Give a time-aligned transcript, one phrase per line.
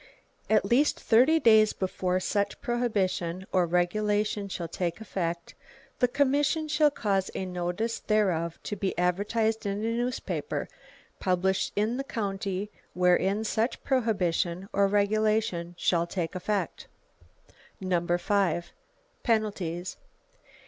[0.49, 5.53] At least thirty days before such prohibition or regulation shall take effect
[5.99, 10.67] the commission shall cause a notice thereof to be advertised in a newspaper
[11.19, 16.87] published in the county wherein such prohibition or regulation shall take effect.
[17.79, 18.73] 5.
[19.21, 19.97] Penalties.